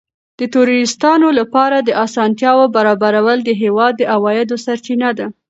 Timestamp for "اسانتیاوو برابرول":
2.05-3.37